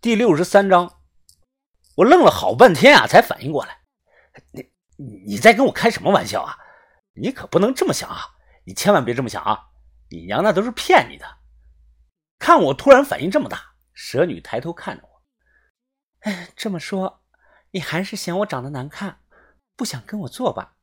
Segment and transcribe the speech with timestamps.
[0.00, 1.00] 第六十三章。
[1.96, 3.82] 我愣了好半天啊，才反应过来，
[4.52, 6.56] 你你在跟我开什么玩笑啊？
[7.14, 8.36] 你可不能这么想啊！
[8.64, 9.70] 你千万别这么想啊！
[10.08, 11.26] 你娘那都是骗你的。
[12.38, 15.22] 看我突然反应这么大，蛇女抬头看着我，
[16.20, 17.24] 哎，这么说，
[17.72, 19.20] 你还是嫌我长得难看，
[19.74, 20.76] 不想跟我做吧？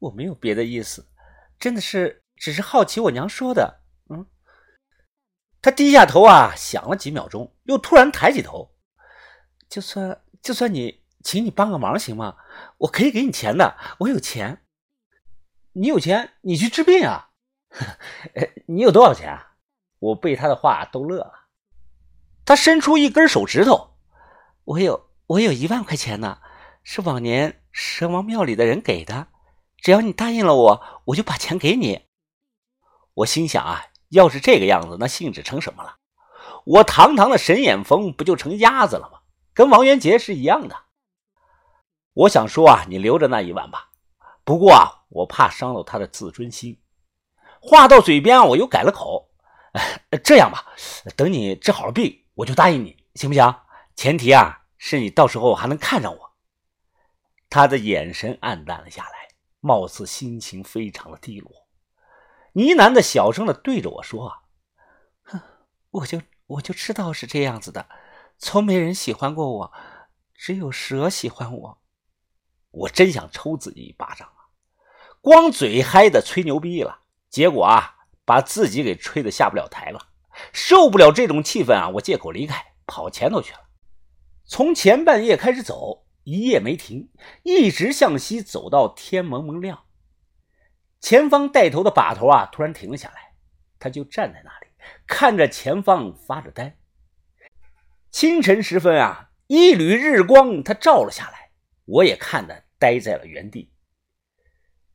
[0.00, 1.06] 我没有别的意思，
[1.60, 3.82] 真的是只是好奇我娘说的。
[4.08, 4.26] 嗯。
[5.62, 8.70] 他低下头啊，想了几秒钟，又突然抬起头。
[9.68, 12.36] 就算就算你，请你帮个忙行吗？
[12.78, 14.62] 我可以给你钱的，我有钱。
[15.72, 17.30] 你有钱，你去治病啊？
[18.66, 19.54] 你有多少钱啊？
[19.98, 21.32] 我被他的话逗乐了。
[22.44, 23.96] 他伸出一根手指头，
[24.64, 26.40] 我有我有一万块钱呢，
[26.82, 29.28] 是往年蛇王庙里的人给的。
[29.76, 32.06] 只要你答应了我，我就把钱给你。
[33.14, 35.96] 我心想啊，要是这个样子，那性质成什么了？
[36.64, 39.20] 我堂堂的神眼峰不就成鸭子了吗？
[39.54, 40.76] 跟王元杰是一样的。
[42.12, 43.90] 我想说啊，你留着那一万吧。
[44.44, 46.80] 不过啊，我怕伤到他的自尊心。
[47.60, 49.30] 话到嘴边，我又改了口。
[50.22, 50.66] 这样吧，
[51.16, 53.54] 等你治好了病，我就答应你，行不行？
[53.96, 56.32] 前提啊，是你到时候还能看上我。
[57.48, 59.20] 他的眼神暗淡了下来。
[59.62, 61.52] 貌似心情非常的低落，
[62.52, 64.42] 呢喃的小声的对着我说
[65.22, 65.40] ：“哼，
[65.90, 67.88] 我就我就知道是这样子的，
[68.38, 69.72] 从没人喜欢过我，
[70.34, 71.82] 只有蛇喜欢我。
[72.70, 74.50] 我真想抽自己一巴掌啊！
[75.20, 80.08] 光嘴嗨的吹牛逼了，结果啊，把自己给吹的下不了台了。
[80.52, 83.60] 受不了这种气氛啊，我借口离开，跑前头去了。
[84.46, 87.10] 从前半夜开始走。”一夜没停，
[87.42, 89.84] 一直向西走到天蒙蒙亮。
[91.00, 93.34] 前方带头的把头啊，突然停了下来，
[93.78, 94.66] 他就站在那里，
[95.06, 96.76] 看着前方发着呆。
[98.10, 101.50] 清晨时分啊，一缕日光，它照了下来，
[101.84, 103.72] 我也看得呆在了原地。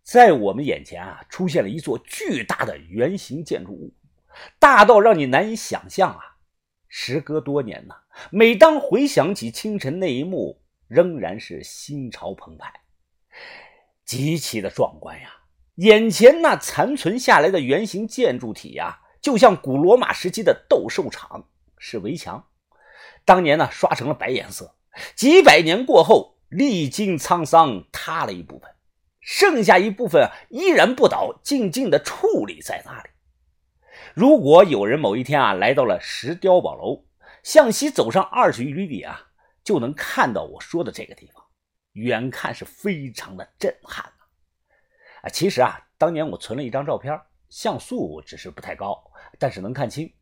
[0.03, 3.93] 在我们眼前啊，出现了一座巨大的圆形建筑物，
[4.59, 6.37] 大到让你难以想象啊。
[6.87, 7.95] 时隔多年呢，
[8.31, 10.61] 每当回想起清晨那一幕。
[10.87, 12.71] 仍然是心潮澎湃，
[14.05, 15.33] 极其的壮观呀！
[15.75, 22.47] 眼前那残存下来的圆形建筑体呀，就像古罗马时期的斗兽场，是围墙。
[23.25, 24.75] 当年呢，刷成了白颜色。
[25.15, 28.69] 几百年过后，历经沧桑，塌了一部分，
[29.19, 33.09] 剩下一部分依然不倒，静静的矗立在那里。
[34.13, 37.05] 如果有人某一天啊，来到了石碉堡楼，
[37.43, 39.27] 向西走上二十余里啊。
[39.65, 41.43] 就能看到我说的这个地方，
[41.93, 44.05] 远看是非常的震撼
[45.25, 45.29] 啊！
[45.29, 47.19] 其实啊，当年我存了一张照片，
[47.49, 50.13] 像素只是不太高，但是能看清。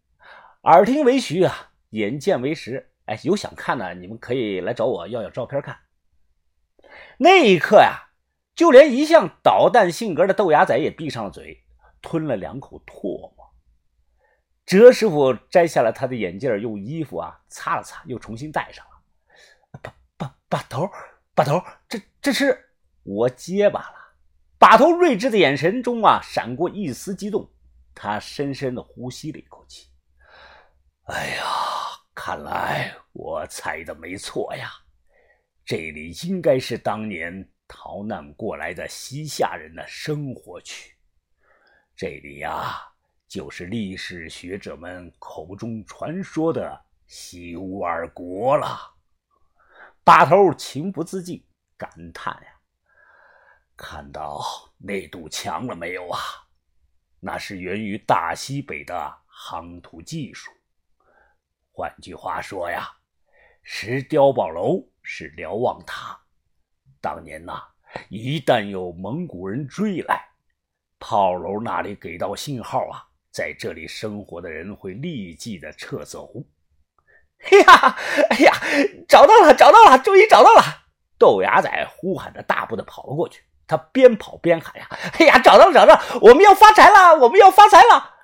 [0.63, 2.89] 耳听为虚啊，眼见为实。
[3.05, 5.77] 哎，有想看的，你们可以来找我要要照片看。
[7.17, 8.11] 那一刻呀，
[8.55, 11.61] 就连一向捣蛋性格的豆芽仔也闭上了嘴，
[12.01, 13.53] 吞了两口唾沫。
[14.65, 18.91] 哲师傅摘下了他的眼镜，用衣服啊擦了擦，又重新戴上了。
[19.81, 20.89] 把把把头，
[21.35, 22.69] 把头，这这是
[23.03, 24.02] 我结巴了。
[24.63, 27.51] 把头睿智的眼神中啊，闪过一丝激动。
[27.93, 29.89] 他深深的呼吸了一口气。
[31.07, 31.43] 哎呀，
[32.15, 34.71] 看来我猜的没错呀，
[35.65, 40.95] 这里应该是当年逃难过来的西夏人的生活区。
[41.93, 42.79] 这里呀，
[43.27, 48.79] 就是历史学者们口中传说的西乌尔国了。
[50.05, 51.45] 把头情不自禁
[51.77, 52.61] 感叹呀
[53.83, 54.41] ：“看到
[54.77, 56.17] 那堵墙了没有啊？
[57.19, 60.49] 那是源于大西北的夯土技术。
[61.69, 62.89] 换句话说呀，
[63.61, 66.17] 石碉堡楼是瞭望塔。
[67.01, 67.61] 当年呐，
[68.07, 70.29] 一旦有蒙古人追来，
[70.97, 76.31] 炮楼那里给到信号啊，在这里生活的人会立即的撤走。”
[77.43, 77.97] 哎呀，
[78.29, 78.53] 哎呀，
[79.09, 80.61] 找到了，找到了，终于找到了！
[81.19, 83.43] 豆芽仔呼喊着，大步的跑了过去。
[83.67, 84.87] 他边跑边喊呀
[85.19, 86.19] ：“哎呀，找到了，找到了！
[86.21, 88.15] 我们要发财了，我们要发财了！”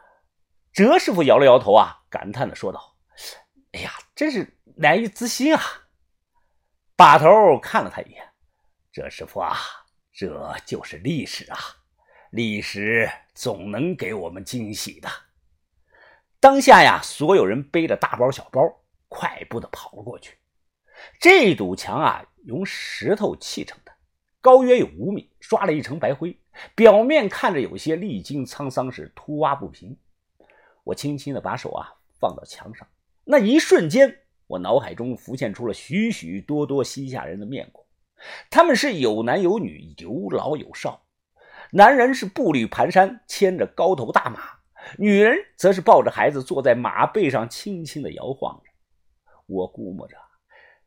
[0.73, 2.95] 哲师傅摇了摇头啊，感叹的说道
[3.73, 5.61] ：“哎呀，真是难以置信啊！”
[6.95, 8.23] 把头看了他一眼
[8.91, 9.57] ：“哲师傅啊，
[10.11, 11.57] 这就是历史啊，
[12.31, 15.09] 历史总能给我们惊喜的。”
[16.39, 18.61] 当下呀，所有人背着大包小包。
[19.11, 20.37] 快步的跑了过去。
[21.19, 23.91] 这堵墙啊，用石头砌成的，
[24.41, 26.37] 高约有五米，刷了一层白灰，
[26.75, 29.97] 表面看着有些历经沧桑，是凸洼不平。
[30.83, 32.87] 我轻轻的把手啊放到墙上，
[33.25, 37.85] 那一瞬间，我脑海中浮现出了许许多多西夏人的面孔，
[38.49, 41.03] 他们是有男有女，有老有少。
[41.71, 44.39] 男人是步履蹒跚，牵着高头大马；
[44.97, 48.71] 女人则是抱着孩子，坐在马背上，轻轻的摇晃着。
[49.45, 50.15] 我估摸着，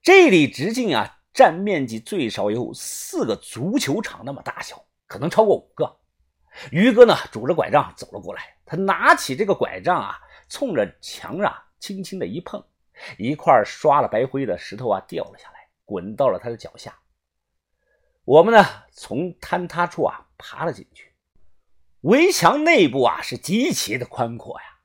[0.03, 5.99] 这里直径啊，占面积最少有四个足球场那么大小，可能超过五个。
[6.71, 10.19] 于哥呢，拄着拐杖走了过来，他拿起这个拐杖啊，
[10.49, 12.63] 冲着墙上轻轻的一碰，
[13.19, 16.99] 一块刷了白灰的石头啊，掉了下来，滚到了他的脚下。
[18.25, 20.27] 我们呢，从坍塌处啊。
[20.45, 21.13] 爬了进去，
[22.01, 24.81] 围墙内部啊是极其的宽阔呀。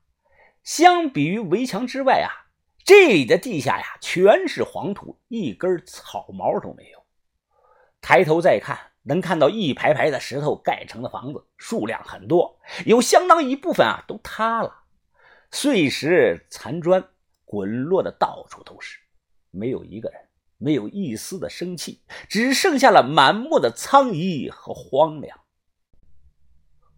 [0.62, 2.30] 相比于围墙之外啊，
[2.84, 7.04] 这里的地下呀全是黄土，一根草毛都没有。
[8.00, 14.84] 抬头再看，能看到一排排的石头盖成的房子，数量很多，有相当一部分啊都塌了，
[15.50, 17.04] 碎石残砖
[17.44, 18.98] 滚落的到处都是，
[19.50, 20.20] 没有一个人，
[20.58, 25.38] 没有一丝的生气，只剩下了满目的苍夷和荒凉。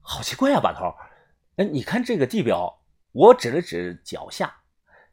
[0.00, 0.94] 好奇怪啊，把头！
[1.56, 4.62] 哎，你看这个地表，我指了指脚下，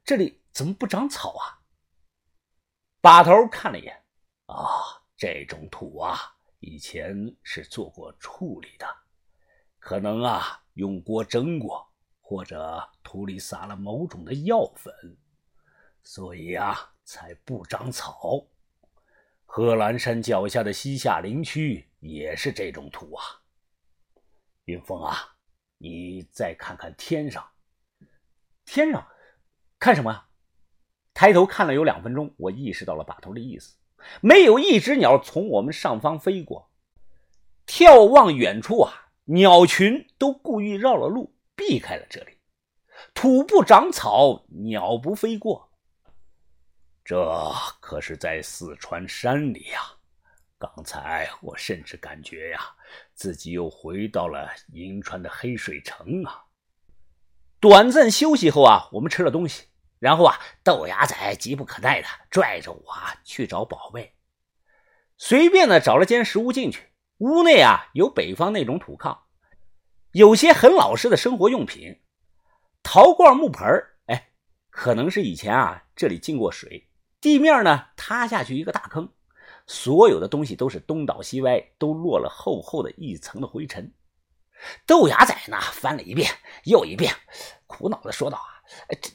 [0.03, 1.61] 这里怎么不长草啊？
[2.99, 4.03] 把头看了一眼，
[4.47, 4.57] 啊，
[5.15, 6.17] 这种土啊，
[6.61, 8.87] 以前是做过处理的，
[9.77, 11.87] 可能啊用锅蒸过，
[12.21, 14.91] 或者土里撒了某种的药粉，
[16.01, 18.43] 所以啊才不长草。
[19.45, 23.23] 贺兰山脚下的西夏林区也是这种土啊。
[24.65, 25.35] 云峰啊，
[25.77, 27.47] 你再看看天上，
[28.65, 29.07] 天上
[29.77, 30.26] 看什么呀？
[31.17, 33.75] 抬头看了有两分钟，我意识到了把头的意思，
[34.21, 36.69] 没有一只鸟从我们上方飞过。
[37.65, 42.37] 眺望远处啊，鸟群都故意绕了路，避开了这里。
[43.15, 45.71] 土不长草，鸟不飞过，
[47.03, 49.79] 这可是在四川山里呀。
[50.59, 52.59] 刚才我甚至感觉呀，
[53.15, 56.43] 自己又回到了银川的黑水城啊。
[57.59, 59.65] 短暂休息后啊，我们吃了东西，
[59.99, 64.15] 然后啊，豆芽仔急不可耐的拽着我去找宝贝。
[65.17, 69.17] 随便的找了间食屋进去，屋内啊有北方那种土炕，
[70.11, 71.99] 有些很老实的生活用品，
[72.83, 73.65] 陶罐木盆
[74.05, 74.29] 哎，
[74.69, 76.87] 可能是以前啊这里进过水，
[77.19, 79.11] 地面呢塌下去一个大坑。
[79.69, 83.91] 所有的东西都是东倒西歪，都落了厚厚的一层的灰尘。
[84.85, 86.31] 豆芽仔呢，翻了一遍
[86.63, 87.13] 又一遍，
[87.65, 88.37] 苦恼的说道
[88.87, 89.09] ：“啊，这、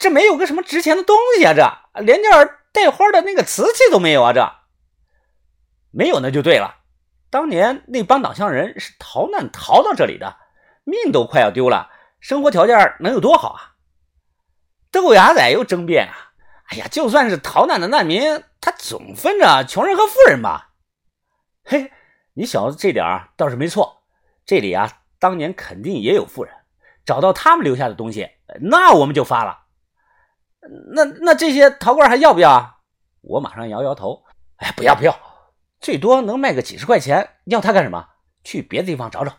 [0.00, 2.30] 这、没有个什么值钱的东西啊，这连件
[2.72, 4.50] 带花的那个瓷器都没有啊，这
[5.92, 6.78] 没有那就对了。
[7.28, 10.38] 当年那帮党项人是逃难逃到这里的，
[10.84, 13.76] 命都快要丢了，生活条件能有多好啊？”
[14.90, 16.32] 豆芽仔又争辩啊。
[16.70, 20.70] 哎呀，就算是逃难的难民，他总分着穷人和富人吧？
[21.64, 21.92] 嘿，
[22.32, 24.02] 你小子这点倒是没错。
[24.46, 26.54] 这里啊，当年肯定也有富人，
[27.04, 28.30] 找到他们留下的东西，
[28.60, 29.59] 那我们就发了。
[30.92, 32.80] 那那这些陶罐还要不要啊？
[33.22, 34.24] 我马上摇摇头。
[34.56, 35.18] 哎，不要不要，
[35.80, 38.08] 最多能卖个几十块钱，要它干什么？
[38.44, 39.38] 去别的地方找找。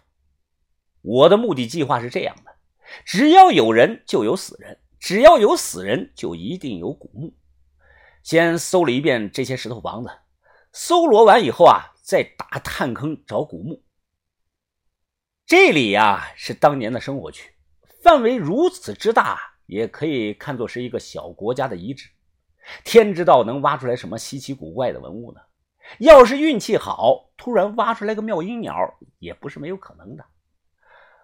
[1.01, 2.55] 我的目的计划是这样的：
[3.05, 4.79] 只要有人，就有死人。
[4.99, 7.35] 只要有死人，就一定有古墓。
[8.23, 10.11] 先搜了一遍这些石头房子，
[10.71, 13.83] 搜罗完以后啊，再打探坑找古墓。
[15.47, 17.55] 这里呀是当年的生活区，
[18.03, 22.09] 范围如此之大，也可以看作是一个小国家的遗址。
[22.83, 25.39] 天知道能挖出来什么稀奇古怪的文物呢？
[25.99, 28.75] 要是运气好，突然挖出来个妙音鸟，
[29.19, 30.25] 也不是没有可能的。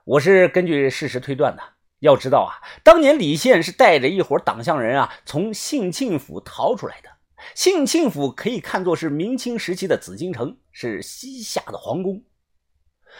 [0.06, 1.62] 我是根据事实推断的。
[2.00, 7.10] 要知道啊，当年李现是带着一伙党项人啊，从兴庆府逃出来的。
[7.54, 12.24] 兴庆府可以看作是明清时期的紫禁城，是西夏的皇宫。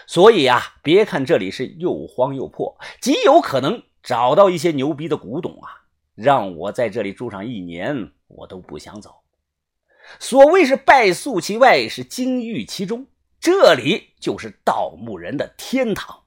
[0.06, 5.84] 所以啊，别看这里是又荒又破，极有可能找到一些牛逼的古董啊。
[6.16, 9.18] 让我在这里住上一年，我都不想走。
[10.18, 16.24] 所谓是败诉其外，是金玉其中，这里就是盗墓人的天堂。